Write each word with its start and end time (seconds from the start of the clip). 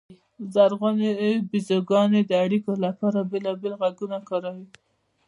زرغونې 0.53 1.11
بیزوګانې 1.49 2.21
د 2.25 2.31
اړیکو 2.45 2.71
لپاره 2.85 3.19
بېلابېل 3.31 3.73
غږونه 3.81 4.17
کاروي. 4.29 4.67